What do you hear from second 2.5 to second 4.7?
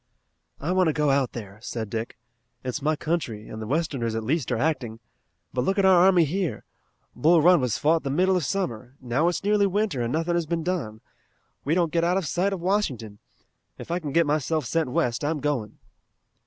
"It's my country, and the westerners at least are